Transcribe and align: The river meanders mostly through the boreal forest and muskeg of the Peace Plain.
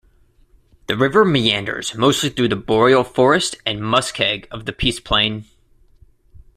The 0.87 0.97
river 0.97 1.23
meanders 1.23 1.93
mostly 1.93 2.31
through 2.31 2.47
the 2.47 2.55
boreal 2.55 3.03
forest 3.03 3.55
and 3.67 3.81
muskeg 3.83 4.47
of 4.49 4.65
the 4.65 4.73
Peace 4.73 4.99
Plain. 4.99 5.45